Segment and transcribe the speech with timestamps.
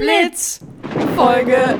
[0.00, 0.60] Blitz
[1.14, 1.78] Folge.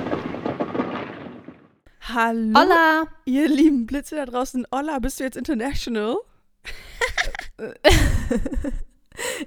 [2.03, 3.07] Hallo, Hola.
[3.25, 4.67] ihr lieben Blitze da draußen.
[4.71, 6.17] Olla, bist du jetzt international?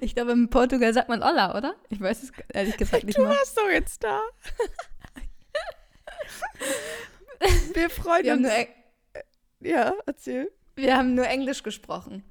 [0.01, 1.75] Ich glaube, in Portugal sagt man Hola, oder?
[1.89, 3.29] Ich weiß es ehrlich gesagt nicht Du mal.
[3.37, 4.21] warst doch jetzt da.
[7.75, 8.47] Wir freuen Wir uns.
[9.59, 10.51] Ja, erzähl.
[10.75, 12.23] wir haben nur Englisch gesprochen.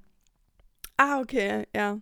[0.96, 1.98] Ah, okay, ja.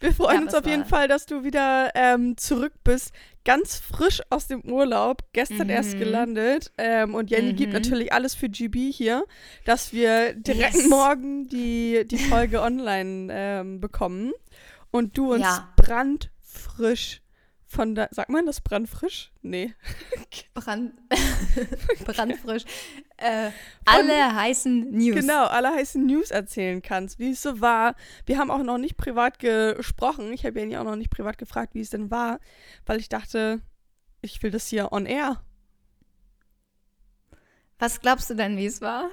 [0.00, 3.12] Wir freuen Ja, uns auf jeden Fall, dass du wieder ähm, zurück bist.
[3.44, 5.22] Ganz frisch aus dem Urlaub.
[5.32, 5.70] Gestern Mhm.
[5.72, 6.72] erst gelandet.
[6.76, 7.78] Ähm, und Jenny gibt Mhm.
[7.78, 9.24] natürlich alles für GB hier,
[9.64, 10.88] dass wir direkt Yes.
[10.88, 14.32] morgen die, die Folge online ähm, bekommen.
[14.90, 15.72] Und du uns Ja.
[15.76, 17.22] brandfrisch
[17.70, 18.08] von da.
[18.10, 19.30] Sagt man das brandfrisch?
[19.42, 19.74] Nee.
[20.54, 20.92] Brand,
[22.04, 22.64] brandfrisch.
[23.16, 23.50] Äh,
[23.84, 25.14] alle heißen News.
[25.14, 27.94] Genau, alle heißen News erzählen kannst, wie es so war.
[28.26, 30.32] Wir haben auch noch nicht privat gesprochen.
[30.32, 32.40] Ich habe Jenny auch noch nicht privat gefragt, wie es denn war,
[32.86, 33.60] weil ich dachte,
[34.20, 35.40] ich will das hier on air.
[37.78, 39.10] Was glaubst du denn, wie es war?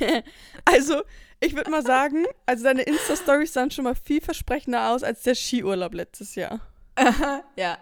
[0.64, 1.02] Also,
[1.38, 5.94] ich würde mal sagen, also deine Insta-Stories sahen schon mal vielversprechender aus als der Skiurlaub
[5.94, 6.60] letztes Jahr.
[7.56, 7.78] ja.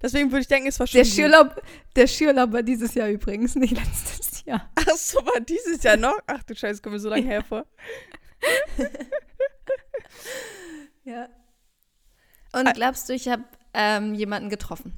[0.00, 0.98] Deswegen würde ich denken, es war schon.
[0.98, 1.04] Der.
[1.04, 1.62] Skiurlaub,
[1.94, 4.70] der Skiurlaub war dieses Jahr übrigens, nicht letztes Jahr.
[4.74, 6.18] Ach so, war dieses Jahr noch?
[6.26, 7.66] Ach du Scheiße, kommt mir so lange hervor.
[11.04, 11.28] Ja.
[12.52, 14.92] Und glaubst du, ich habe ähm, jemanden getroffen?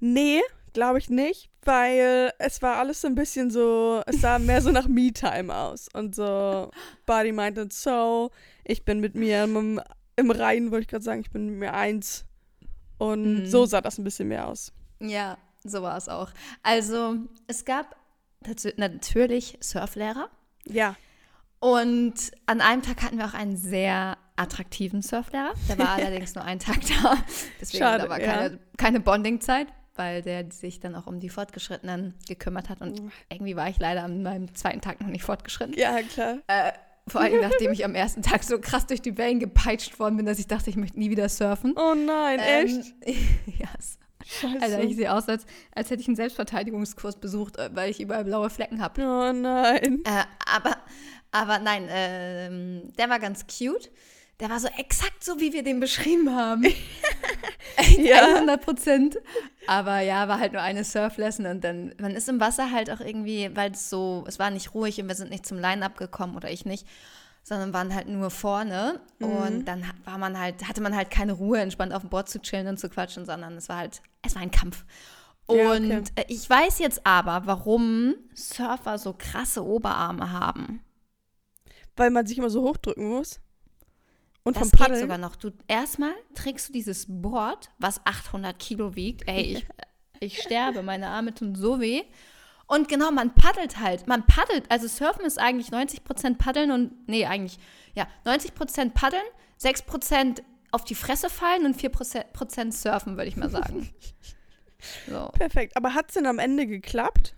[0.00, 0.40] Nee,
[0.72, 4.70] glaube ich nicht, weil es war alles so ein bisschen so, es sah mehr so
[4.70, 5.88] nach Me-Time aus.
[5.92, 6.70] Und so,
[7.06, 8.30] Buddy meinte so,
[8.64, 9.80] ich bin mit mir im,
[10.20, 12.24] im Reinen, wollte ich gerade sagen, ich bin mir eins.
[12.98, 13.46] Und Mhm.
[13.46, 14.72] so sah das ein bisschen mehr aus.
[15.00, 16.30] Ja, so war es auch.
[16.62, 17.96] Also, es gab
[18.76, 20.28] natürlich Surflehrer.
[20.66, 20.96] Ja.
[21.58, 22.14] Und
[22.46, 25.52] an einem Tag hatten wir auch einen sehr attraktiven Surflehrer.
[25.68, 27.16] Der war allerdings nur einen Tag da.
[27.60, 28.32] Deswegen Schade, war ja.
[28.32, 32.80] keine, keine Bonding-Zeit, weil der sich dann auch um die Fortgeschrittenen gekümmert hat.
[32.80, 35.74] Und irgendwie war ich leider an meinem zweiten Tag noch nicht fortgeschritten.
[35.76, 36.38] Ja, klar.
[36.46, 36.72] Äh,
[37.08, 40.26] vor allem, nachdem ich am ersten Tag so krass durch die Wellen gepeitscht worden bin,
[40.26, 41.74] dass ich dachte, ich möchte nie wieder surfen.
[41.76, 42.94] Oh nein, echt?
[43.02, 43.14] Ähm,
[43.58, 44.60] ja, es- Scheiße.
[44.62, 45.44] Alter, ich sehe aus, als,
[45.74, 49.02] als hätte ich einen Selbstverteidigungskurs besucht, äh, weil ich überall blaue Flecken habe.
[49.02, 50.02] oh nein.
[50.04, 50.76] Äh, aber,
[51.32, 53.90] aber nein, ähm, der war ganz cute.
[54.38, 56.62] Der war so exakt so, wie wir den beschrieben haben.
[57.98, 58.34] Ja.
[58.34, 59.18] 100 Prozent.
[59.66, 63.00] Aber ja, war halt nur eine Surflesson und dann, man ist im Wasser halt auch
[63.00, 66.36] irgendwie, weil es so, es war nicht ruhig und wir sind nicht zum Line-Up gekommen
[66.36, 66.86] oder ich nicht,
[67.42, 71.58] sondern waren halt nur vorne und dann war man halt, hatte man halt keine Ruhe,
[71.60, 74.42] entspannt auf dem Board zu chillen und zu quatschen, sondern es war halt, es war
[74.42, 74.84] ein Kampf.
[75.50, 76.04] Ja, Und okay.
[76.16, 80.80] äh, ich weiß jetzt aber, warum Surfer so krasse Oberarme haben.
[81.96, 83.40] Weil man sich immer so hochdrücken muss.
[84.42, 85.00] Und Das vom geht Paddeln.
[85.00, 85.36] sogar noch.
[85.36, 89.28] Du, erstmal trägst du dieses Board, was 800 Kilo wiegt.
[89.28, 89.66] Ey, ich,
[90.20, 92.02] ich sterbe, meine Arme tun so weh.
[92.66, 94.06] Und genau, man paddelt halt.
[94.06, 94.70] Man paddelt.
[94.70, 97.58] Also Surfen ist eigentlich 90% Paddeln und, nee, eigentlich,
[97.94, 99.22] ja, 90% Paddeln,
[99.60, 100.40] 6%
[100.70, 103.90] auf die Fresse fallen und 4 Prozent Surfen, würde ich mal sagen.
[105.06, 105.28] So.
[105.34, 105.76] Perfekt.
[105.76, 107.34] Aber hat es denn am Ende geklappt?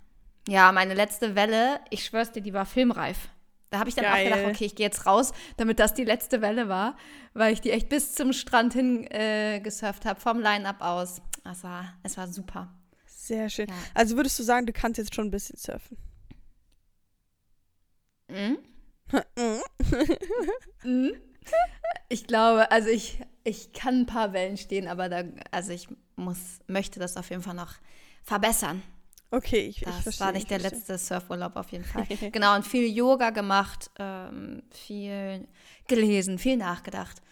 [0.46, 3.30] Ja, meine letzte Welle, ich schwör's dir, die war filmreif.
[3.72, 4.30] Da habe ich dann Geil.
[4.30, 6.94] auch gedacht, okay, ich gehe jetzt raus, damit das die letzte Welle war,
[7.32, 11.22] weil ich die echt bis zum Strand hin äh, gesurft habe, vom Line-Up aus.
[11.50, 12.70] Es war, es war super.
[13.06, 13.68] Sehr schön.
[13.68, 13.74] Ja.
[13.94, 15.96] Also würdest du sagen, du kannst jetzt schon ein bisschen surfen?
[18.28, 18.58] Mhm.
[20.84, 21.12] Mhm.
[22.08, 26.38] Ich glaube, also ich, ich kann ein paar Wellen stehen, aber da, also ich muss,
[26.66, 27.74] möchte das auf jeden Fall noch
[28.22, 28.82] verbessern.
[29.34, 30.26] Okay, ich, ich Das verstehe.
[30.26, 30.78] war nicht ich der verstehe.
[30.78, 32.06] letzte Surfurlaub auf jeden Fall.
[32.32, 35.48] genau, und viel Yoga gemacht, ähm, viel
[35.88, 37.22] gelesen, viel nachgedacht.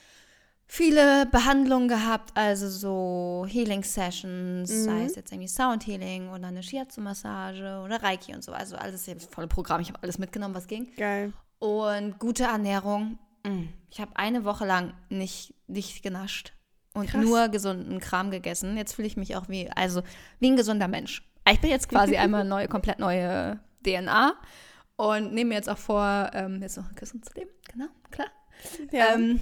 [0.67, 4.85] Viele Behandlungen gehabt, also so Healing Sessions, Mhm.
[4.85, 8.53] sei es jetzt irgendwie Sound Healing oder eine Shiatsu-Massage oder Reiki und so.
[8.53, 9.81] Also alles das volle Programm.
[9.81, 10.89] Ich habe alles mitgenommen, was ging.
[10.97, 11.33] Geil.
[11.59, 13.19] Und gute Ernährung.
[13.45, 13.65] mm.
[13.91, 16.53] Ich habe eine Woche lang nicht, nicht genascht
[16.95, 17.21] und Krass.
[17.25, 18.77] nur gesunden Kram gegessen.
[18.77, 20.03] Jetzt fühle ich mich auch wie, also
[20.39, 21.29] wie ein gesunder Mensch.
[21.49, 24.35] Ich bin jetzt quasi einmal neue, komplett neue DNA
[24.97, 27.51] und nehme mir jetzt auch vor, ähm, jetzt noch gesund zu leben.
[27.73, 28.29] Genau, klar.
[28.93, 29.15] Ja.
[29.15, 29.41] Ähm,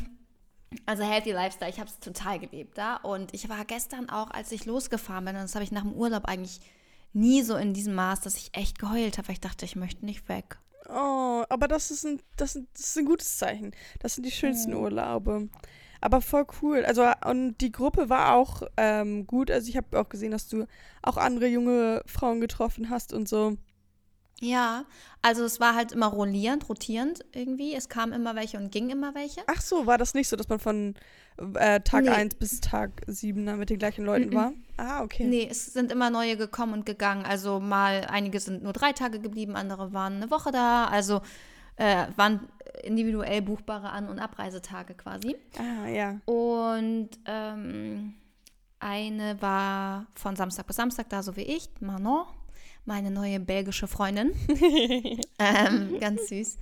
[0.86, 2.96] also Healthy Lifestyle, ich habe es total gelebt da.
[2.96, 5.92] Und ich war gestern auch, als ich losgefahren bin, und das habe ich nach dem
[5.94, 6.60] Urlaub eigentlich
[7.14, 10.04] nie so in diesem Maß, dass ich echt geheult habe, weil ich dachte, ich möchte
[10.04, 10.58] nicht weg.
[10.90, 13.72] Oh, aber das ist ein, das, ist- das ist ein gutes Zeichen.
[14.00, 15.48] Das sind die schönsten Urlaube.
[16.00, 16.84] Aber voll cool.
[16.84, 19.50] Also, und die Gruppe war auch ähm, gut.
[19.50, 20.66] Also, ich habe auch gesehen, dass du
[21.02, 23.56] auch andere junge Frauen getroffen hast und so.
[24.40, 24.84] Ja,
[25.20, 27.74] also es war halt immer rollierend, rotierend irgendwie.
[27.74, 29.40] Es kamen immer welche und gingen immer welche.
[29.48, 30.94] Ach so, war das nicht so, dass man von
[31.54, 32.10] äh, Tag Nee.
[32.10, 34.34] 1 bis Tag 7 dann mit den gleichen Leuten Mhm.
[34.34, 34.52] war?
[34.76, 35.24] Ah, okay.
[35.24, 37.24] Nee, es sind immer neue gekommen und gegangen.
[37.24, 40.84] Also mal, einige sind nur drei Tage geblieben, andere waren eine Woche da.
[40.84, 41.20] Also
[41.78, 42.48] äh, waren
[42.82, 45.36] individuell buchbare An- und Abreisetage quasi.
[45.58, 46.20] Ah, ja.
[46.26, 48.14] Und ähm,
[48.80, 52.26] eine war von Samstag bis Samstag da, so wie ich, Manon,
[52.84, 54.32] meine neue belgische Freundin.
[55.38, 56.58] ähm, ganz süß.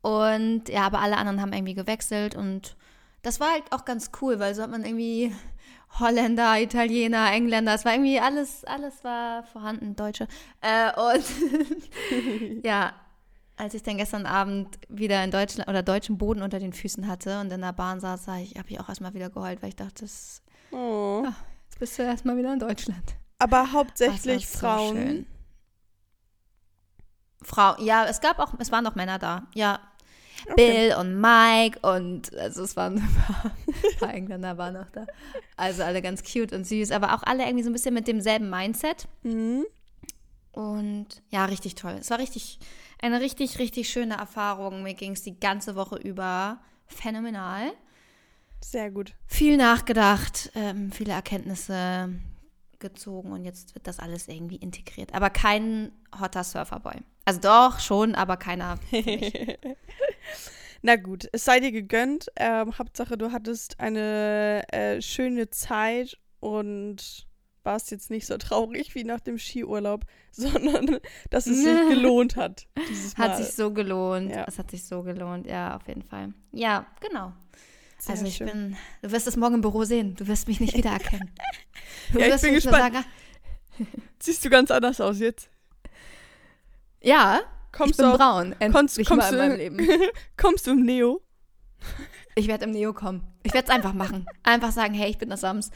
[0.00, 2.76] Und ja, aber alle anderen haben irgendwie gewechselt und
[3.22, 5.32] das war halt auch ganz cool, weil so hat man irgendwie
[6.00, 10.26] Holländer, Italiener, Engländer, es war irgendwie alles, alles war vorhanden, Deutsche.
[10.60, 12.94] Äh, und ja,
[13.62, 17.40] als ich dann gestern Abend wieder in Deutschland oder deutschen Boden unter den Füßen hatte
[17.40, 19.76] und in der Bahn saß, habe ich, hab ich auch erstmal wieder geheult, weil ich
[19.76, 21.24] dachte, das, Oh.
[21.68, 23.14] jetzt bist du erstmal wieder in Deutschland.
[23.38, 24.96] Aber hauptsächlich so Frauen.
[24.96, 25.26] schön.
[27.42, 29.46] Frau, ja, es gab auch, es waren noch Männer da.
[29.54, 29.80] Ja,
[30.50, 30.54] Okay.
[30.88, 35.06] Bill und Mike und also es waren ein paar, ein paar Engländer waren noch da.
[35.56, 38.50] Also alle ganz cute und süß, aber auch alle irgendwie so ein bisschen mit demselben
[38.50, 39.06] Mindset.
[39.22, 39.64] Mhm.
[40.50, 41.96] Und ja, richtig toll.
[42.00, 42.58] Es war richtig,
[43.02, 44.82] eine richtig, richtig schöne Erfahrung.
[44.82, 47.72] Mir ging es die ganze Woche über phänomenal.
[48.60, 49.14] Sehr gut.
[49.26, 52.14] Viel nachgedacht, ähm, viele Erkenntnisse
[52.78, 55.14] gezogen und jetzt wird das alles irgendwie integriert.
[55.14, 56.96] Aber kein hotter Surferboy.
[57.24, 58.78] Also doch, schon, aber keiner.
[60.82, 62.28] Na gut, es sei dir gegönnt.
[62.36, 67.26] Ähm, Hauptsache, du hattest eine äh, schöne Zeit und
[67.64, 70.98] warst jetzt nicht so traurig wie nach dem Skiurlaub, sondern
[71.30, 72.66] dass es sich gelohnt hat.
[72.88, 73.30] Dieses Mal.
[73.30, 74.30] Hat sich so gelohnt.
[74.30, 74.44] Ja.
[74.48, 76.32] Es hat sich so gelohnt, ja, auf jeden Fall.
[76.52, 77.32] Ja, genau.
[77.98, 78.46] Sehr also ich schön.
[78.48, 80.16] bin, du wirst es morgen im Büro sehen.
[80.16, 81.30] Du wirst mich nicht wiedererkennen.
[82.12, 82.94] Du Ja, ich wirst bin mich nur gespannt.
[82.94, 83.06] Sagen,
[84.18, 85.48] Siehst du ganz anders aus jetzt.
[87.02, 88.54] ja, Kommst ich bin du, auch, braun.
[88.70, 90.10] kommst, kommst, mal in meinem du, Leben.
[90.36, 91.22] kommst du im Neo?
[92.34, 93.22] Ich werde im Neo kommen.
[93.42, 94.26] Ich werde es einfach machen.
[94.42, 95.70] Einfach sagen, hey, ich bin das Sams.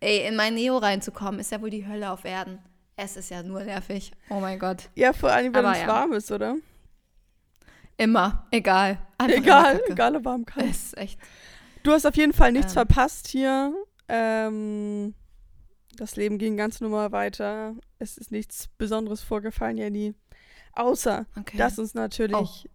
[0.00, 2.58] Ey, in mein Neo reinzukommen, ist ja wohl die Hölle auf Erden.
[2.96, 4.12] Es ist ja nur nervig.
[4.28, 4.90] Oh mein Gott.
[4.94, 5.86] Ja, vor allem, wenn es ja.
[5.86, 6.56] warm ist, oder?
[7.96, 8.46] Immer.
[8.50, 8.98] Egal.
[9.18, 10.70] Einfach Egal, egal ob warm kalt.
[10.70, 11.18] Es ist echt.
[11.82, 12.86] Du hast auf jeden Fall nichts Ähm.
[12.86, 13.72] verpasst hier.
[14.08, 15.14] Ähm,
[15.96, 17.74] das Leben ging ganz normal weiter.
[17.98, 20.14] Es ist nichts Besonderes vorgefallen, Jenny.
[20.74, 21.56] Außer, Okay.
[21.58, 22.70] dass uns natürlich Oh.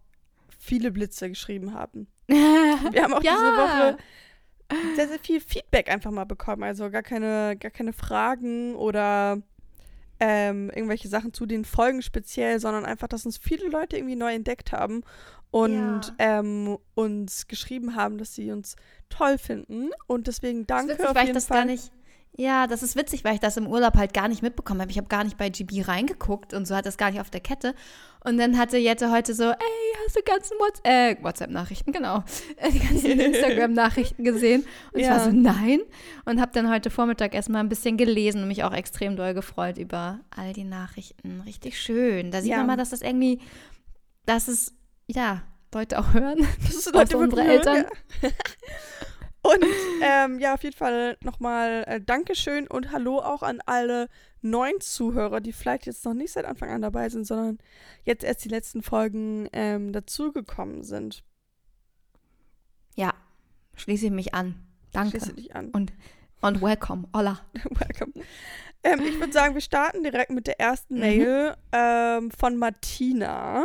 [0.58, 2.08] viele Blitze geschrieben haben.
[2.92, 3.32] Wir haben auch ja.
[3.32, 3.96] diese Woche
[4.96, 6.62] sehr, sehr viel Feedback einfach mal bekommen.
[6.62, 9.40] Also gar keine, gar keine Fragen oder
[10.20, 14.34] ähm, irgendwelche Sachen zu den Folgen speziell, sondern einfach, dass uns viele Leute irgendwie neu
[14.34, 15.02] entdeckt haben
[15.50, 18.76] und ähm, uns geschrieben haben, dass sie uns
[19.08, 19.90] toll finden.
[20.06, 21.58] Und deswegen Das danke ist witzig, auf weil ich jeden das Fall.
[21.58, 21.92] gar nicht.
[22.40, 24.92] Ja, das ist witzig, weil ich das im Urlaub halt gar nicht mitbekommen habe.
[24.92, 27.40] Ich habe gar nicht bei GB reingeguckt und so hat das gar nicht auf der
[27.40, 27.74] Kette.
[28.22, 29.56] Und dann hatte Jette heute so, ey,
[30.06, 32.22] hast du ganzen What's äh, WhatsApp-Nachrichten, genau,
[32.72, 34.64] die ganzen Instagram-Nachrichten gesehen?
[34.92, 35.14] Und ich Ja.
[35.16, 35.80] war so, nein.
[36.26, 39.76] Und habe dann heute Vormittag erstmal ein bisschen gelesen und mich auch extrem doll gefreut
[39.76, 41.40] über all die Nachrichten.
[41.40, 42.30] Richtig schön.
[42.30, 42.58] Da sieht Ja.
[42.58, 43.40] man mal, dass das irgendwie,
[44.26, 44.72] dass es,
[45.08, 45.42] ja,
[45.74, 46.38] Leute auch hören.
[46.64, 47.84] Das ist Außer Leute unsere wirklich Eltern.
[48.22, 48.28] Ja.
[49.48, 49.64] Und
[50.02, 54.10] ähm, ja, auf jeden Fall nochmal äh, Dankeschön und Hallo auch an alle
[54.42, 57.56] neuen Zuhörer, die vielleicht jetzt noch nicht seit Anfang an dabei sind, sondern
[58.04, 61.24] jetzt erst die letzten Folgen ähm, dazugekommen sind.
[62.94, 63.14] Ja,
[63.74, 64.66] schließe ich mich an.
[64.92, 65.12] Danke.
[65.18, 65.70] Schließe dich an.
[65.70, 67.08] Und welcome.
[67.16, 67.40] Hola.
[67.70, 68.12] Welcome.
[68.82, 71.00] Ähm, ich würde sagen, wir starten direkt mit der ersten Mhm.
[71.00, 73.64] Mail ähm, von Martina.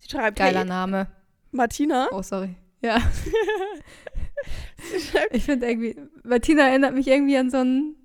[0.00, 1.06] Sie schreibt, Geiler hey, Name.
[1.52, 2.08] Martina.
[2.12, 2.56] Oh, sorry.
[2.82, 3.00] Ja.
[5.32, 7.96] Ich finde irgendwie, Martina erinnert mich irgendwie an so einen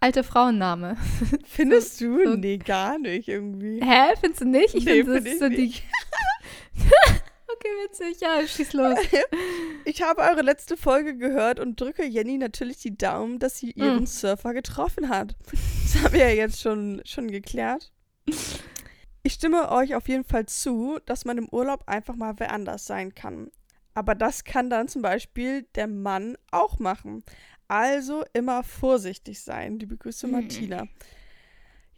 [0.00, 0.96] alte Frauenname.
[1.44, 2.24] findest du?
[2.24, 3.80] so- Nee, gar nicht irgendwie.
[3.82, 4.14] Hä?
[4.20, 4.74] Findest du nicht?
[4.74, 5.56] Ich Nee, finde, das find so die.
[5.56, 5.82] nicht.
[7.52, 8.20] okay, witzig.
[8.20, 8.98] Ja, schieß los.
[9.84, 14.04] Ich habe eure letzte Folge gehört und drücke Jenny natürlich die Daumen, dass sie ihren
[14.04, 14.06] Mm.
[14.06, 15.36] Surfer getroffen hat.
[15.50, 17.92] Das haben wir ja jetzt schon, schon geklärt.
[19.22, 22.86] Ich stimme euch auf jeden Fall zu, dass man im Urlaub einfach mal wer anders
[22.86, 23.50] sein kann.
[23.94, 27.22] Aber das kann dann zum Beispiel der Mann auch machen.
[27.68, 29.78] Also immer vorsichtig sein.
[29.78, 30.30] Liebe Grüße, Mm.
[30.30, 30.86] Martina.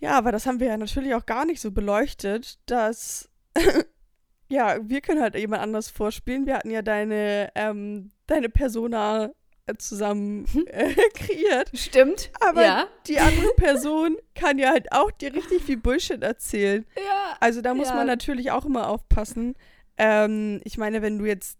[0.01, 3.31] Ja, aber das haben wir ja natürlich auch gar nicht so beleuchtet, dass
[4.49, 6.47] ja, wir können halt jemand anders vorspielen.
[6.47, 9.31] Wir hatten ja deine, ähm, deine Persona
[9.79, 11.71] zusammen äh, kreiert.
[11.75, 12.31] Stimmt.
[12.41, 12.87] Aber ja.
[13.07, 16.85] die andere Person kann ja halt auch dir richtig viel Bullshit erzählen.
[16.97, 17.37] Ja.
[17.41, 17.95] Also da muss Ja.
[17.95, 19.55] man natürlich auch immer aufpassen.
[19.99, 21.59] Ähm, ich meine, wenn du jetzt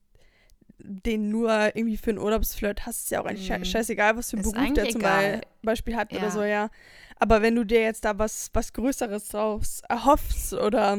[0.85, 3.65] den nur irgendwie für einen Urlaubsflirt hast, ist ja auch eigentlich Mhm.
[3.65, 5.03] scheißegal, was für einen Ist Beruf der zum.
[5.63, 6.31] Beispiel hat oder Ja.
[6.31, 6.71] so, ja.
[7.21, 10.99] Aber wenn du dir jetzt da was, was Größeres draus erhoffst oder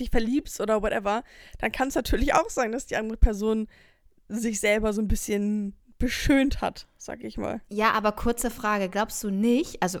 [0.00, 1.22] dich verliebst oder whatever,
[1.60, 3.68] dann kann es natürlich auch sein, dass die andere Person
[4.28, 7.60] sich selber so ein bisschen beschönt hat, sag ich mal.
[7.68, 8.88] Ja, aber kurze Frage.
[8.88, 10.00] Glaubst du nicht, also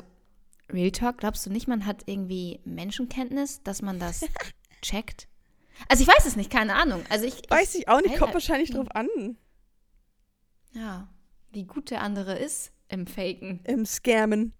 [0.72, 4.24] Real Talk, glaubst du nicht, man hat irgendwie Menschenkenntnis, dass man das
[4.82, 5.28] checkt?
[5.88, 7.02] Also ich weiß es nicht, keine Ahnung.
[7.10, 9.08] Also ich, Weiß ich auch nicht, kommt wahrscheinlich drauf an.
[10.72, 11.08] ja,
[11.52, 14.52] wie gut der andere ist im Faken, Im Scammen.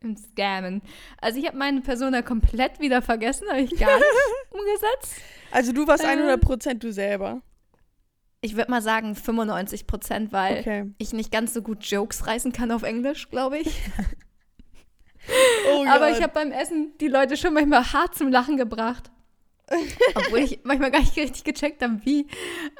[0.00, 0.82] im Scammen.
[1.20, 4.06] Also ich habe meine Persona komplett wieder vergessen, habe ich gar nicht
[4.50, 5.20] umgesetzt.
[5.50, 6.18] Also du warst Ähm.
[6.20, 7.42] 100% du selber.
[8.44, 10.90] Ich würde mal sagen 95 Prozent, weil Okay.
[10.98, 13.80] ich nicht ganz so gut Jokes reißen kann auf Englisch, glaube ich.
[15.72, 19.12] Oh Aber ich habe beim Essen die Leute schon manchmal hart zum Lachen gebracht.
[20.16, 22.26] Obwohl ich manchmal gar nicht richtig gecheckt habe, wie.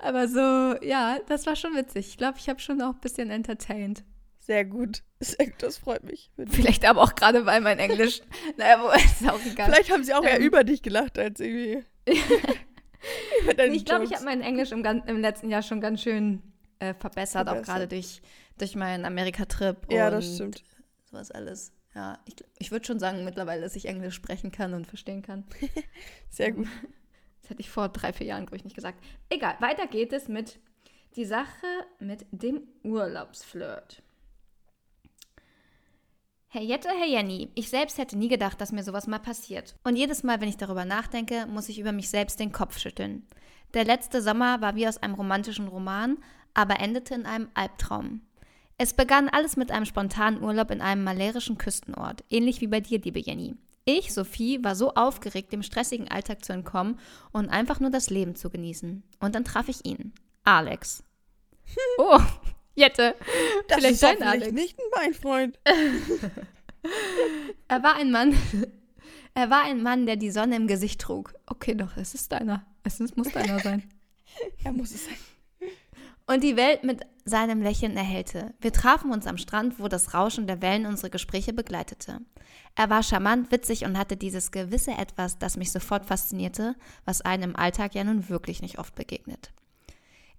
[0.02, 0.40] Aber so,
[0.84, 2.08] ja, das war schon witzig.
[2.08, 4.02] Ich glaube, ich habe schon auch ein bisschen entertained.
[4.40, 5.04] Sehr gut.
[5.20, 6.32] Sehr gut, das freut mich.
[6.50, 8.22] Vielleicht aber auch gerade, weil mein Englisch.
[8.56, 9.70] naja, wo ist auch egal.
[9.70, 10.42] Vielleicht haben sie auch eher Ähm.
[10.42, 11.84] über dich gelacht, als irgendwie.
[13.72, 16.42] Ich glaube, ich habe mein Englisch im, im letzten Jahr schon ganz schön
[16.78, 17.66] äh, verbessert, auch Verbessert.
[17.66, 18.22] gerade durch,
[18.58, 19.76] durch meinen Amerika-Trip.
[19.90, 20.62] Ja, und das stimmt.
[21.10, 21.72] Sowas alles.
[21.94, 25.44] Ja, ich, ich würde schon sagen mittlerweile, dass ich Englisch sprechen kann und verstehen kann.
[26.30, 26.66] Sehr gut.
[27.42, 29.02] Das hätte ich vor drei, vier Jahren, glaube ich, nicht gesagt.
[29.28, 30.58] Egal, weiter geht es mit
[31.16, 31.66] die Sache
[31.98, 34.02] mit dem Urlaubsflirt.
[36.54, 39.74] Hey Jette, hey Jenny, ich selbst hätte nie gedacht, dass mir sowas mal passiert.
[39.84, 43.26] Und jedes Mal, wenn ich darüber nachdenke, muss ich über mich selbst den Kopf schütteln.
[43.72, 46.18] Der letzte Sommer war wie aus einem romantischen Roman,
[46.52, 48.20] aber endete in einem Albtraum.
[48.76, 53.00] Es begann alles mit einem spontanen Urlaub in einem malerischen Küstenort, ähnlich wie bei dir,
[53.00, 53.54] liebe Jenny.
[53.86, 56.98] Ich, Sophie, war so aufgeregt, dem stressigen Alltag zu entkommen
[57.32, 59.02] und einfach nur das Leben zu genießen.
[59.20, 60.12] Und dann traf ich ihn,
[60.44, 61.02] Alex.
[61.96, 62.20] Oh,
[62.74, 63.14] Jette.
[63.68, 64.52] Das Vielleicht ist dein Alex.
[64.52, 65.58] nicht mein Freund.
[67.68, 68.36] Er war ein Mann.
[69.34, 71.32] Er war ein Mann, der die Sonne im Gesicht trug.
[71.46, 72.66] Okay, doch, es ist deiner.
[72.84, 73.82] Es ist, muss deiner sein.
[74.62, 75.16] Er muss es sein.
[76.26, 78.52] und die Welt mit seinem Lächeln erhellte.
[78.60, 82.20] Wir trafen uns am Strand, wo das Rauschen der Wellen unsere Gespräche begleitete.
[82.74, 86.74] Er war charmant, witzig und hatte dieses gewisse Etwas, das mich sofort faszinierte,
[87.04, 89.52] was einem im Alltag ja nun wirklich nicht oft begegnet.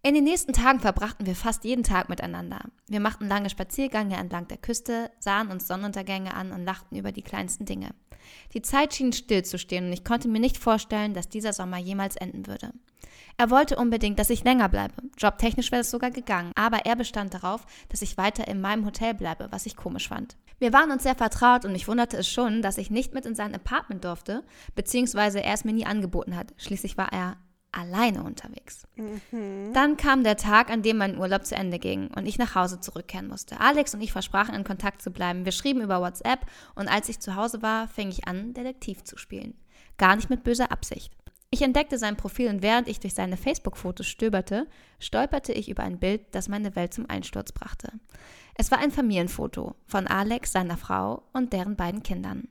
[0.05, 2.60] In den nächsten Tagen verbrachten wir fast jeden Tag miteinander.
[2.89, 7.22] Wir machten lange Spaziergänge entlang der Küste, sahen uns Sonnenuntergänge an und lachten über die
[7.22, 7.91] kleinsten Dinge.
[8.53, 12.48] Die Zeit schien stillzustehen und ich konnte mir nicht vorstellen, dass dieser Sommer jemals enden
[12.48, 12.74] würde.
[13.38, 14.93] Er wollte unbedingt, dass ich länger bleibe.
[15.17, 19.13] Jobtechnisch wäre es sogar gegangen, aber er bestand darauf, dass ich weiter in meinem Hotel
[19.13, 20.36] bleibe, was ich komisch fand.
[20.60, 23.36] Wir waren uns sehr vertraut und mich wunderte es schon, dass ich nicht mit in
[23.36, 24.43] sein Apartment durfte,
[24.75, 26.53] beziehungsweise er es mir nie angeboten hat.
[26.57, 27.38] Schließlich war er
[27.74, 28.88] alleine unterwegs.
[29.74, 32.80] Dann kam der Tag, an dem mein Urlaub zu Ende ging und ich nach Hause
[32.80, 33.60] zurückkehren musste.
[33.60, 35.46] Alex und ich versprachen, in Kontakt zu bleiben.
[35.46, 39.18] Wir schrieben über WhatsApp und als ich zu Hause war, fing ich an, Detektiv zu
[39.18, 39.56] spielen.
[39.98, 41.13] Gar nicht mit böser Absicht.
[41.50, 44.68] Ich entdeckte sein Profil und während ich durch seine Facebook-Fotos stöberte,
[45.00, 47.92] stolperte ich über ein Bild, das meine Welt zum Einsturz brachte.
[48.56, 52.48] Es war ein Familienfoto von Alex, seiner Frau und deren beiden Kindern.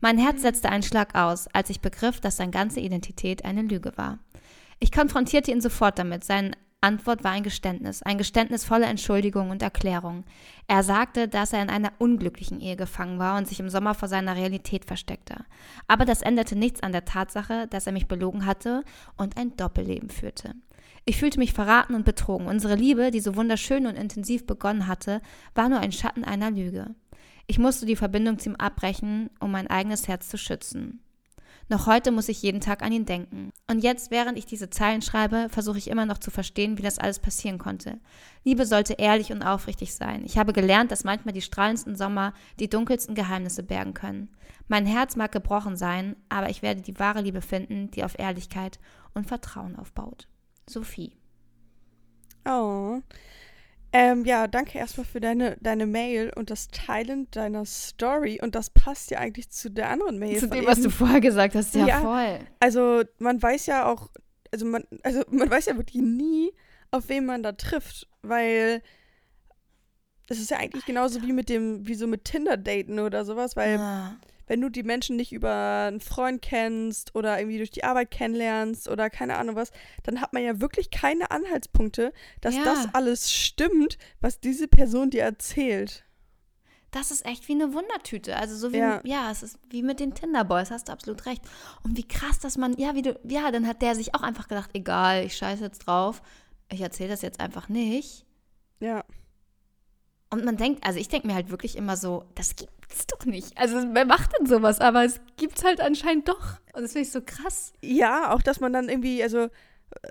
[0.00, 3.96] Mein Herz setzte einen Schlag aus, als ich begriff, dass seine ganze Identität eine Lüge
[3.96, 4.18] war.
[4.84, 6.24] Ich konfrontierte ihn sofort damit.
[6.24, 6.50] Seine
[6.82, 10.24] Antwort war ein Geständnis, ein Geständnis voller Entschuldigung und Erklärung.
[10.68, 14.08] Er sagte, dass er in einer unglücklichen Ehe gefangen war und sich im Sommer vor
[14.08, 15.46] seiner Realität versteckte.
[15.88, 18.84] Aber das änderte nichts an der Tatsache, dass er mich belogen hatte
[19.16, 20.54] und ein Doppelleben führte.
[21.06, 22.46] Ich fühlte mich verraten und betrogen.
[22.46, 25.22] Unsere Liebe, die so wunderschön und intensiv begonnen hatte,
[25.54, 26.94] war nur ein Schatten einer Lüge.
[27.46, 31.00] Ich musste die Verbindung zu ihm abbrechen, um mein eigenes Herz zu schützen.
[31.68, 33.50] Noch heute muss ich jeden Tag an ihn denken.
[33.70, 36.98] Und jetzt, während ich diese Zeilen schreibe, versuche ich immer noch zu verstehen, wie das
[36.98, 37.98] alles passieren konnte.
[38.44, 40.24] Liebe sollte ehrlich und aufrichtig sein.
[40.24, 44.28] Ich habe gelernt, dass manchmal die strahlendsten Sommer die dunkelsten Geheimnisse bergen können.
[44.68, 48.78] Mein Herz mag gebrochen sein, aber ich werde die wahre Liebe finden, die auf Ehrlichkeit
[49.14, 50.28] und Vertrauen aufbaut.
[50.68, 51.16] Sophie.
[52.46, 53.00] Oh.
[53.96, 58.40] Ähm, ja, danke erstmal für deine, deine Mail und das Teilen deiner Story.
[58.42, 60.36] Und das passt ja eigentlich zu der anderen Mail.
[60.36, 60.84] Zu dem, was eben.
[60.88, 62.00] du vorher gesagt hast, ja, Ja.
[62.00, 62.40] voll.
[62.58, 64.10] Also, man weiß ja auch,
[64.52, 66.52] also man, also man weiß ja wirklich nie,
[66.90, 68.82] auf wen man da trifft, weil
[70.28, 73.78] es ist ja eigentlich genauso wie mit dem, wie so mit Tinder-Daten oder sowas, weil
[73.78, 74.16] Ah.
[74.46, 78.88] Wenn du die Menschen nicht über einen Freund kennst oder irgendwie durch die Arbeit kennenlernst
[78.88, 79.70] oder keine Ahnung was,
[80.02, 82.64] dann hat man ja wirklich keine Anhaltspunkte, dass Ja.
[82.64, 86.04] das alles stimmt, was diese Person dir erzählt.
[86.90, 88.36] Das ist echt wie eine Wundertüte.
[88.36, 89.00] Also so wie, Ja.
[89.04, 91.42] ja, es ist wie mit den Tinder-Boys, hast du absolut recht.
[91.82, 94.46] Und wie krass, dass man, ja, wie du, ja, dann hat der sich auch einfach
[94.46, 96.22] gedacht, egal, ich scheiße jetzt drauf.
[96.70, 98.24] ich erzähle das jetzt einfach nicht.
[98.80, 99.04] Ja.
[100.30, 103.56] Und man denkt, also ich denke mir halt wirklich immer so, das gibt's doch nicht.
[103.56, 104.80] Also wer macht denn sowas?
[104.80, 106.58] Aber es gibt's halt anscheinend doch.
[106.72, 107.72] Und das finde ich so krass.
[107.82, 109.48] Ja, auch dass man dann irgendwie, also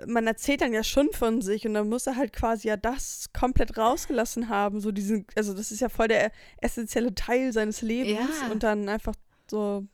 [0.06, 3.26] man erzählt dann ja schon von sich und dann muss er halt quasi ja das
[3.38, 4.80] komplett rausgelassen haben.
[4.80, 8.50] So diesen, also das ist ja voll der essentielle Teil seines Lebens Ja.
[8.50, 9.14] und dann einfach
[9.50, 9.86] so.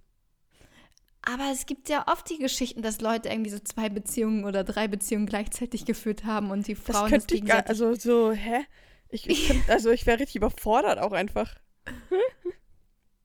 [1.23, 4.87] Aber es gibt ja oft die Geschichten, dass Leute irgendwie so zwei Beziehungen oder drei
[4.89, 8.65] Beziehungen gleichzeitig geführt haben und die Das Frauen könnte ich gar, gegenseitig- also so, hä?
[9.11, 11.57] Ich, ich find, also ich wäre richtig überfordert auch einfach.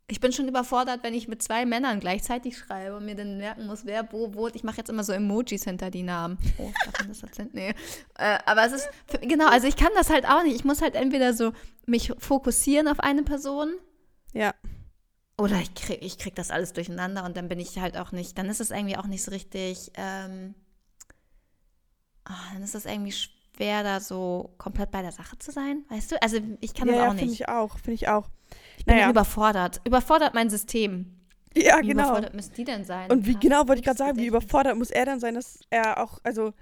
[0.07, 3.65] Ich bin schon überfordert, wenn ich mit zwei Männern gleichzeitig schreibe und mir dann merken
[3.65, 4.55] muss, wer wo wohnt.
[4.55, 6.37] Ich mache jetzt immer so Emojis hinter die Namen.
[6.59, 7.49] Oh, darf das erzählen?
[7.53, 7.69] Nee.
[8.15, 10.55] Äh, aber es ist, für, genau, also ich kann das halt auch nicht.
[10.55, 11.53] Ich muss halt entweder so
[11.87, 13.73] mich fokussieren auf eine Person
[14.33, 14.53] Ja.
[15.39, 18.37] oder ich krieg, ich krieg das alles durcheinander und dann bin ich halt auch nicht,
[18.37, 20.53] dann ist es irgendwie auch nicht so richtig, ähm,
[22.25, 23.11] ah, dann ist es irgendwie
[23.55, 26.21] schwer, da so komplett bei der Sache zu sein, weißt du?
[26.21, 27.41] Also ich kann ja, das ja, auch finde nicht.
[27.41, 28.29] ich auch, finde ich auch.
[28.77, 29.09] Ich bin naja.
[29.09, 29.81] überfordert.
[29.85, 31.11] Überfordert mein System.
[31.55, 32.03] Ja, Wie genau.
[32.03, 33.09] überfordert müsst die denn sein?
[33.09, 36.03] Und wie genau wollte ich gerade sagen, wie überfordert muss er dann sein, dass er
[36.03, 36.53] auch, also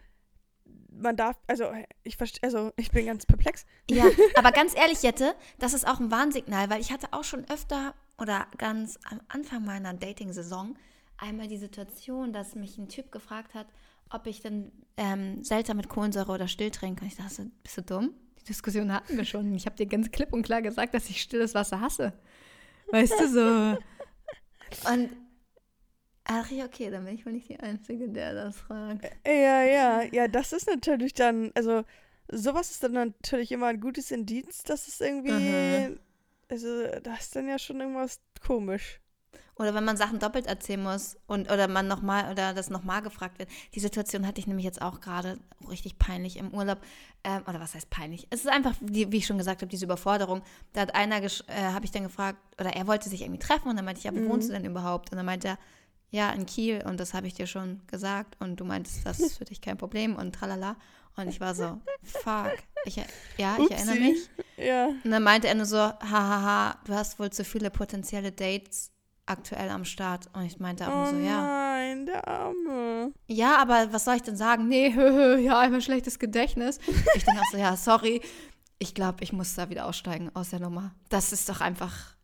[0.91, 1.65] man darf, also
[2.03, 3.65] ich verstehe, also ich bin ganz perplex.
[3.89, 7.49] Ja, aber ganz ehrlich, Jette, das ist auch ein Warnsignal, weil ich hatte auch schon
[7.49, 10.75] öfter oder ganz am Anfang meiner Dating-Saison
[11.17, 13.67] einmal die Situation, dass mich ein Typ gefragt hat,
[14.09, 17.01] ob ich denn ähm, selten mit Kohlensäure oder still trinke.
[17.01, 18.13] Und ich dachte, bist du dumm?
[18.39, 19.53] Die Diskussion hatten wir schon.
[19.55, 22.13] Ich habe dir ganz klipp und klar gesagt, dass ich stilles Wasser hasse.
[22.91, 23.77] Weißt du, so.
[24.91, 25.11] Und
[26.25, 29.05] ach ja, okay, dann bin ich wohl nicht die Einzige, der das fragt.
[29.25, 31.83] Ja, ja, ja, das ist natürlich dann, also
[32.31, 35.31] sowas ist dann natürlich immer ein gutes Indiz, dass es irgendwie,
[35.89, 35.99] Mhm.
[36.49, 38.99] also das ist dann ja schon irgendwas komisch.
[39.55, 43.01] Oder wenn man Sachen doppelt erzählen muss und oder man noch mal oder das nochmal
[43.03, 43.49] gefragt wird.
[43.75, 45.37] Die Situation hatte ich nämlich jetzt auch gerade
[45.69, 46.79] richtig peinlich im Urlaub.
[47.23, 48.25] Ähm, oder was heißt peinlich?
[48.31, 50.41] Es ist einfach, die, wie ich schon gesagt habe, diese Überforderung.
[50.73, 53.69] Da hat einer, gesch- äh, habe ich dann gefragt, oder er wollte sich irgendwie treffen
[53.69, 55.11] und dann meinte ich, ja, wo wohnst du denn überhaupt?
[55.11, 55.57] Und dann meinte er,
[56.09, 59.37] ja, in Kiel und das habe ich dir schon gesagt und du meintest, das ist
[59.37, 60.75] für dich kein Problem und tralala.
[61.15, 62.53] Und ich war so, fuck.
[62.85, 63.05] Ich, ja,
[63.59, 64.29] ich erinnere mich.
[64.57, 68.91] Ja, Und dann meinte er nur so, hahaha, du hast wohl zu viele potenzielle Dates
[69.25, 70.29] aktuell am Start.
[70.33, 71.41] Und ich meinte auch oh so, ja.
[71.41, 73.13] nein, der Arme.
[73.27, 74.67] Ja, aber was soll ich denn sagen?
[74.67, 76.79] Nee, hö, hö, ja, einfach schlechtes Gedächtnis.
[77.15, 78.21] Ich dann auch so, ja, sorry.
[78.79, 80.93] Ich glaube, ich muss da wieder aussteigen aus der Nummer.
[81.09, 82.15] Das ist doch einfach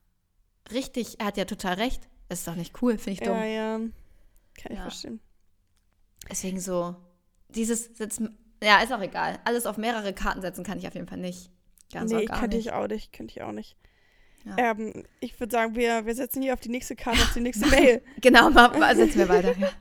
[0.71, 1.19] richtig.
[1.19, 2.09] Er hat ja total recht.
[2.27, 3.35] Ist doch nicht cool, finde ich dumm.
[3.35, 4.81] Ja, ja, kann ich Ja.
[4.83, 5.19] verstehen.
[6.29, 6.95] Deswegen so,
[7.49, 9.39] dieses Sitzen, ja, ist auch egal.
[9.45, 11.49] Alles auf mehrere Karten setzen kann ich auf jeden Fall nicht.
[11.91, 13.77] Ganz nee, könnte ich auch nicht, könnte ich auch nicht.
[14.57, 14.71] Ja.
[14.71, 17.67] Ähm, ich würde sagen, wir, wir setzen hier auf die nächste Karte, auf die nächste
[17.69, 18.01] Mail.
[18.21, 19.55] Genau, mal, setzen wir weiter.
[19.57, 19.69] Ja.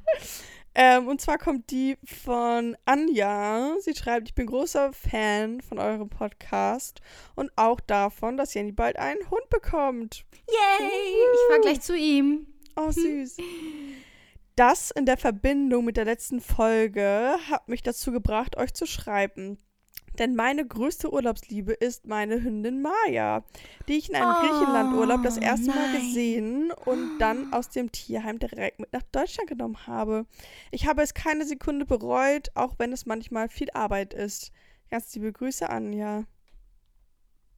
[0.80, 3.74] Ähm, und zwar kommt die von Anja.
[3.80, 7.00] Sie schreibt, ich bin großer Fan von eurem Podcast
[7.34, 10.24] und auch davon, dass Jenny bald einen Hund bekommt.
[10.46, 10.88] Yay!
[10.88, 12.46] Ich fahr gleich zu ihm.
[12.76, 13.38] Oh, süß.
[14.54, 19.58] Das in der Verbindung mit der letzten Folge hat mich dazu gebracht, euch zu schreiben.
[20.18, 23.44] Denn meine größte Urlaubsliebe ist meine Hündin Maya,
[23.86, 26.00] die ich in einem Oh, Griechenlandurlaub das erste Mal nein.
[26.00, 30.26] gesehen und dann aus dem Tierheim direkt mit nach Deutschland genommen habe.
[30.72, 34.52] Ich habe es keine Sekunde bereut, auch wenn es manchmal viel Arbeit ist.
[34.90, 36.24] Ganz liebe Grüße, Anja.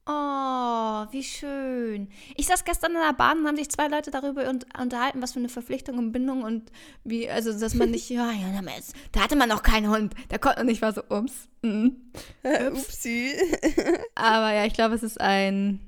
[0.07, 2.09] Oh, wie schön.
[2.35, 5.33] Ich saß gestern in der Bahn und haben sich zwei Leute darüber un- unterhalten, was
[5.33, 6.71] für eine Verpflichtung und Bindung und
[7.03, 8.61] wie, also, dass man nicht, ja, ja,
[9.11, 10.15] da hatte man noch keinen Hund.
[10.29, 11.47] Da konnte, und ich war so, ups.
[11.61, 12.11] Mhm.
[12.43, 12.87] Ups.
[12.87, 13.33] Upsi.
[14.15, 15.79] Aber ja, ich glaube, es ist ein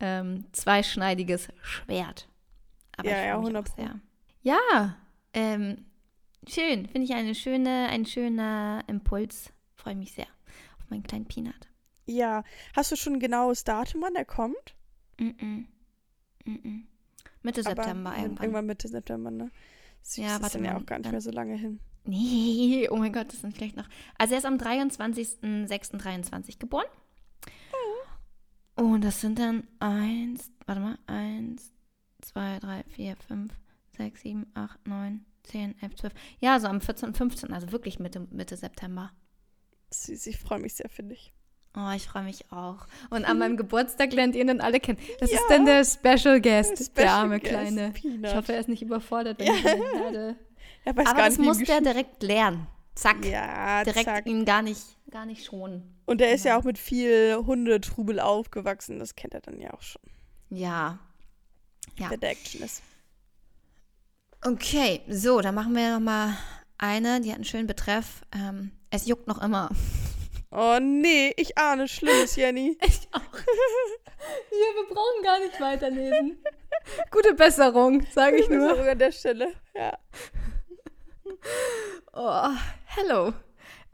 [0.00, 2.28] ähm, zweischneidiges Schwert.
[2.96, 4.00] Aber Ja, ja, mich 100 auch sehr.
[4.42, 4.96] Ja,
[5.32, 5.84] ähm,
[6.48, 6.86] schön.
[6.88, 9.52] Finde ich eine schöne, ein schöner Impuls.
[9.76, 10.26] Freue mich sehr
[10.78, 11.68] auf meinen kleinen Peanut.
[12.06, 12.42] Ja,
[12.74, 14.74] hast du schon ein genaues Datum, wann er kommt?
[15.18, 15.66] Mm-mm.
[16.46, 16.84] Mm-mm.
[17.42, 18.42] Mitte Aber September irgendwann.
[18.44, 19.50] Irgendwann Mitte September, ne?
[20.02, 21.78] Süß, Ja, warte dann ja mal, auch gar nicht dann- mehr so lange hin.
[22.04, 23.88] Nee, oh mein Gott, das sind vielleicht noch.
[24.18, 26.86] Also er ist am 23.06.23 geboren.
[28.76, 31.74] Und das sind dann eins, warte mal, eins,
[32.22, 33.52] zwei, drei, vier, fünf,
[33.94, 36.14] sechs, sieben, acht, neun, zehn, elf, zwölf.
[36.38, 39.12] Ja, so am 14., 15., also wirklich Mitte, Mitte September.
[39.92, 41.34] Süß, ich freue mich sehr für dich.
[41.76, 42.86] Oh, ich freue mich auch.
[43.10, 44.98] Und an meinem Geburtstag lernt ihr ihn dann alle kennen.
[45.20, 45.38] Das Ja.
[45.38, 47.90] ist dann der Special Guest, Special der arme Guest, Kleine.
[47.92, 48.26] Peanut.
[48.30, 49.54] Ich hoffe, er ist nicht überfordert, wenn Ja.
[49.54, 50.36] ich ihn werde.
[50.84, 52.66] Er weiß Aber gar das muss der direkt lernen.
[52.94, 53.22] Zack.
[53.26, 54.26] Ja, direkt zack.
[54.26, 54.80] ihn gar nicht,
[55.10, 55.94] gar nicht schonen.
[56.06, 56.60] Und er ist ja Genau.
[56.60, 58.98] auch mit viel Hundetrubel aufgewachsen.
[58.98, 60.00] Das kennt er dann ja auch schon,
[60.48, 60.98] Ja.
[61.98, 62.08] Ja.
[62.16, 62.82] der Action ist.
[64.42, 66.34] Okay, so, dann machen wir noch mal
[66.78, 68.22] eine, die hat einen schönen Betreff.
[68.34, 69.68] Ähm, es juckt noch immer.
[70.52, 72.76] Oh nee, ich ahne Schlimmes, Jenny.
[72.84, 73.38] Ich auch.
[74.50, 76.38] Hier, wir brauchen gar nicht weiterlesen.
[77.10, 78.68] Gute Besserung, sage ich nur.
[78.68, 79.96] Besserung an der Stelle, ja.
[82.12, 82.50] Oh,
[82.84, 83.32] hello.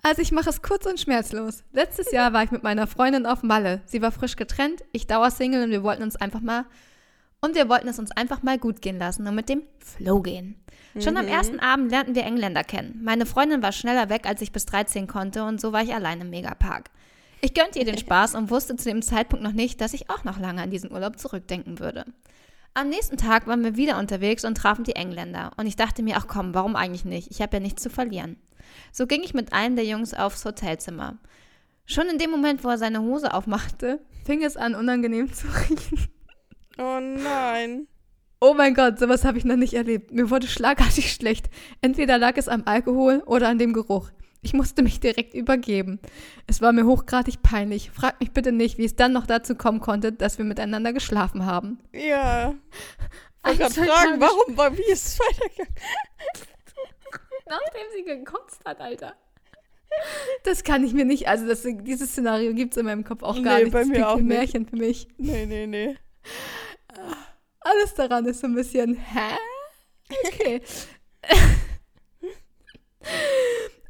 [0.02, 1.62] Also ich mache es kurz und schmerzlos.
[1.72, 3.82] Letztes Jahr war ich mit meiner Freundin auf Malle.
[3.86, 6.64] Sie war frisch getrennt, ich Dauersingle und wir wollten uns einfach mal
[7.40, 10.60] und wir wollten es uns einfach mal gut gehen lassen und mit dem Flow gehen.
[11.00, 13.00] Schon am ersten Abend lernten wir Engländer kennen.
[13.02, 16.20] Meine Freundin war schneller weg, als ich bis 13 konnte und so war ich allein
[16.20, 16.90] im Megapark.
[17.40, 20.24] Ich gönnte ihr den Spaß und wusste zu dem Zeitpunkt noch nicht, dass ich auch
[20.24, 22.06] noch lange an diesen Urlaub zurückdenken würde.
[22.74, 25.52] Am nächsten Tag waren wir wieder unterwegs und trafen die Engländer.
[25.56, 27.30] Und ich dachte mir, ach komm, warum eigentlich nicht?
[27.30, 28.36] Ich habe ja nichts zu verlieren.
[28.92, 31.18] So ging ich mit einem der Jungs aufs Hotelzimmer.
[31.86, 36.08] Schon in dem Moment, wo er seine Hose aufmachte, fing es an, unangenehm zu riechen.
[36.78, 37.86] Oh nein.
[38.48, 40.12] Oh mein Gott, sowas habe ich noch nicht erlebt.
[40.12, 41.50] Mir wurde schlagartig schlecht.
[41.80, 44.10] Entweder lag es am Alkohol oder an dem Geruch.
[44.42, 45.98] Ich musste mich direkt übergeben.
[46.46, 47.90] Es war mir hochgradig peinlich.
[47.90, 51.44] Frag mich bitte nicht, wie es dann noch dazu kommen konnte, dass wir miteinander geschlafen
[51.44, 51.80] haben.
[51.92, 52.54] Ja.
[53.52, 55.74] Ich wollte fragen, warum, war- wie ist es weitergegangen?
[57.48, 59.14] Nachdem sie gekotzt hat, Alter.
[60.44, 63.40] Das kann ich mir nicht, also das, dieses Szenario gibt es in meinem Kopf auch
[63.42, 63.72] gar Nee, nicht.
[63.72, 64.36] bei Das mir auch wie ein nicht.
[64.38, 65.08] Märchen für mich.
[65.16, 65.96] Nee, nee, nee.
[67.66, 69.36] Alles daran ist so ein bisschen, hä?
[70.24, 70.62] Okay.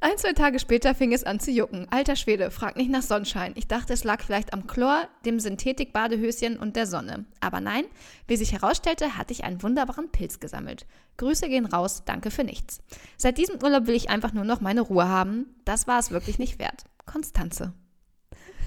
[0.00, 1.86] Ein, zwei Tage später fing es an zu jucken.
[1.90, 3.52] Alter Schwede, frag nicht nach Sonnenschein.
[3.54, 7.26] Ich dachte, es lag vielleicht am Chlor, dem Synthetik-Badehöschen und der Sonne.
[7.40, 7.84] Aber nein,
[8.26, 10.86] wie sich herausstellte, hatte ich einen wunderbaren Pilz gesammelt.
[11.18, 12.78] Grüße gehen raus, danke für nichts.
[13.18, 15.54] Seit diesem Urlaub will ich einfach nur noch meine Ruhe haben.
[15.66, 16.84] Das war es wirklich nicht wert.
[17.04, 17.74] Konstanze.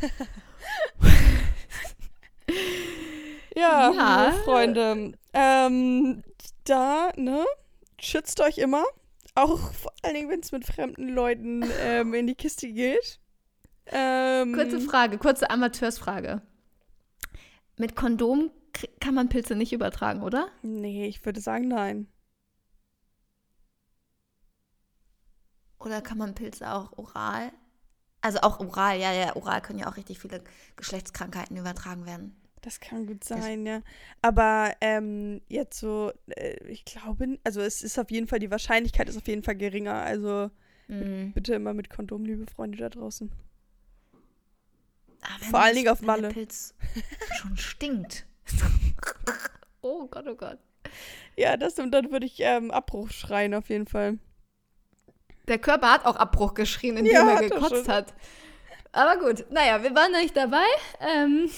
[3.55, 4.31] Ja, Ja.
[4.43, 5.13] Freunde.
[5.33, 6.23] Ähm,
[6.65, 7.45] da, ne?
[7.99, 8.83] Schützt euch immer.
[9.35, 13.19] Auch vor allen Dingen, wenn es mit fremden Leuten ähm, in die Kiste geht.
[13.87, 16.41] Ähm, Kurze Frage, kurze Amateursfrage.
[17.77, 18.51] Mit Kondom
[18.99, 20.49] kann man Pilze nicht übertragen, oder?
[20.61, 22.07] Nee, ich würde sagen nein.
[25.79, 27.51] Oder kann man Pilze auch oral?
[28.21, 30.43] Also auch oral, ja, ja, oral können ja auch richtig viele
[30.75, 32.35] Geschlechtskrankheiten übertragen werden.
[32.61, 33.81] Das kann gut sein, ja.
[34.21, 39.07] Aber ähm, jetzt so, äh, ich glaube, also es ist auf jeden Fall, die Wahrscheinlichkeit
[39.07, 39.95] ist auf jeden Fall geringer.
[40.03, 40.51] Also
[40.87, 41.31] Mhm.
[41.33, 43.31] bitte immer mit Kondom, liebe Freunde da draußen.
[45.39, 46.29] Wenn Vor allen das- Dingen auf wenn der Malle.
[46.29, 46.73] Pilz
[47.39, 48.25] schon stinkt.
[49.81, 50.57] oh Gott, oh Gott.
[51.37, 54.17] Ja, das und dann würde ich ähm, Abbruch schreien auf jeden Fall.
[55.47, 58.13] Der Körper hat auch Abbruch geschrien, indem Ja, er gekotzt hat.
[58.91, 60.65] Aber gut, naja, wir waren nicht dabei.
[60.99, 61.49] Ähm,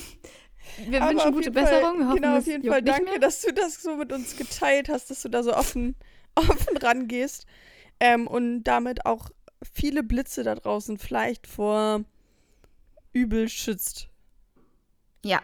[0.88, 2.00] wir Aber wünschen gute Besserung.
[2.00, 5.10] Wir hoffen, genau, auf jeden Fall danke, dass du das so mit uns geteilt hast,
[5.10, 5.95] dass du da so offen,
[6.36, 7.45] offen rangehst.
[8.00, 9.30] Ähm, und damit auch
[9.74, 12.04] viele Blitze da draußen vielleicht vor
[13.13, 14.10] Übel schützt.
[15.24, 15.41] Ja.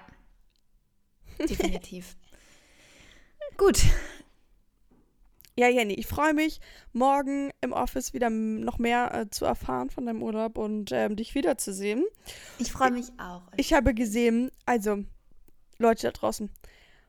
[1.39, 2.15] Definitiv.
[3.57, 3.83] Gut.
[5.59, 6.61] Ja, Jenny, ich freue mich,
[6.93, 11.33] morgen im Office wieder noch mehr äh, zu erfahren von deinem Urlaub und ähm, dich
[11.33, 12.05] wiederzusehen.
[12.59, 13.41] Ich freue mich auch.
[13.55, 15.03] Ich habe gesehen, also
[15.79, 16.51] Leute da draußen,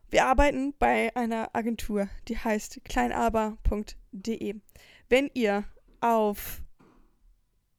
[0.09, 4.55] wir arbeiten bei einer Agentur, die heißt kleinaber.de.
[5.11, 5.65] Wenn ihr
[6.01, 6.63] auf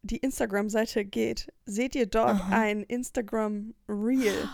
[0.03, 2.61] die Instagram-Seite geht, seht ihr dort Aha.
[2.61, 4.49] ein Instagram-Reel.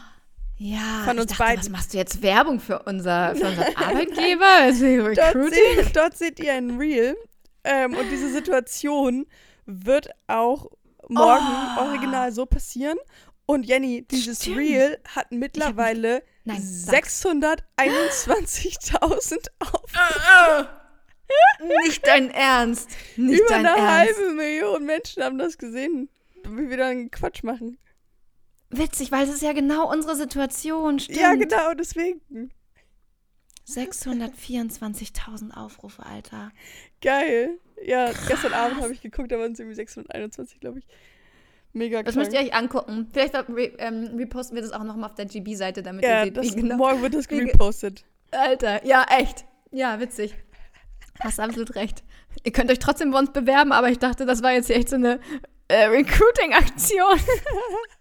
[0.58, 1.60] Ja, von ich uns dachte, beiden.
[1.64, 4.46] was machst du jetzt Werbung für, unser, für unseren Arbeitgeber?
[4.62, 5.84] Also Dort, Recruiting?
[5.84, 7.16] seht, dort seht ihr ein Reel
[7.64, 9.26] ähm, und diese Situation
[9.66, 10.68] wird auch
[11.10, 11.46] morgen
[11.78, 11.82] Oh.
[11.82, 12.98] original so passieren.
[13.48, 14.58] Und Jenny, dieses Stimmt.
[14.58, 17.24] Reel hat mittlerweile Nein, sag's.
[17.24, 20.70] 621.000 Aufrufe.
[21.86, 22.90] Nicht dein Ernst.
[23.18, 24.18] Nicht Über dein eine Ernst.
[24.20, 26.10] halbe Million Menschen haben das gesehen,
[26.44, 27.78] wie wir dann Quatsch machen.
[28.78, 31.00] Witzig, weil es ist ja genau unsere Situation.
[31.00, 31.20] Stimmt.
[31.20, 32.52] Ja, genau, deswegen.
[33.68, 36.52] 624.000 Aufrufe, Alter.
[37.02, 37.60] Geil.
[37.84, 40.88] Ja, gestern Abend habe ich geguckt, da waren es irgendwie 621, glaube ich.
[41.74, 42.28] Mega Das krank.
[42.28, 43.10] müsst ihr euch angucken.
[43.12, 46.38] Vielleicht re ähm, reposten wir das auch nochmal auf der GB-Seite, damit ja, ihr seht,
[46.38, 46.78] das, wie genau.
[46.78, 48.06] morgen wird das gepostet.
[48.32, 49.46] Alter, ja, echt.
[49.72, 50.36] Ja, witzig.
[51.20, 52.04] Hast absolut recht.
[52.44, 54.90] Ihr könnt euch trotzdem bei uns bewerben, aber ich dachte, das war jetzt hier echt
[54.90, 55.20] so eine
[55.68, 57.20] äh, Recruiting-Aktion.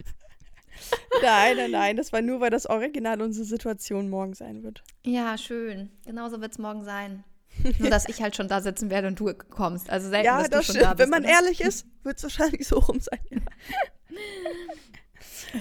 [1.23, 4.83] Nein, nein, nein, das war nur, weil das Original unsere Situation morgen sein wird.
[5.05, 5.91] Ja, schön.
[6.05, 7.23] Genauso wird es morgen sein.
[7.79, 9.89] Nur, dass ich halt schon da sitzen werde und du kommst.
[9.89, 10.85] Also selten, Ja, dass das du schon stimmt.
[10.87, 10.99] da bist.
[11.05, 11.33] Wenn man oder?
[11.33, 13.21] ehrlich ist, wird es wahrscheinlich so rum sein.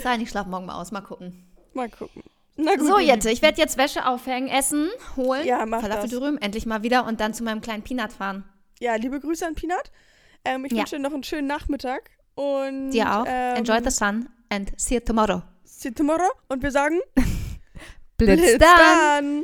[0.01, 0.91] Sein, ich schlafe morgen mal aus.
[0.91, 1.45] Mal gucken.
[1.73, 2.23] Mal gucken.
[2.55, 2.88] Na gut.
[2.88, 5.45] So, Jette, ich werde jetzt Wäsche aufhängen, essen, holen.
[5.45, 8.43] Ja, mach Falafeldürüm, endlich mal wieder und dann zu meinem kleinen Peanut fahren.
[8.79, 9.91] Ja, liebe Grüße an Peanut.
[10.45, 10.79] Ähm, ich Ja.
[10.79, 13.25] wünsche dir noch einen schönen Nachmittag Und Dir auch.
[13.27, 15.41] ähm, Enjoy the sun and see you tomorrow.
[15.63, 16.29] See you tomorrow.
[16.47, 16.99] Und wir sagen
[18.17, 18.77] Blitz Blitz dann.
[18.77, 19.43] dann.